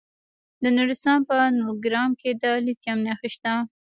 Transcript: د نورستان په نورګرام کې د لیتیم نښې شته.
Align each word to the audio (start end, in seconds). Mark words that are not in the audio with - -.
د 0.63 0.65
نورستان 0.77 1.19
په 1.29 1.37
نورګرام 1.59 2.11
کې 2.19 2.29
د 2.43 2.43
لیتیم 2.65 2.97
نښې 3.05 3.29
شته. 3.35 3.53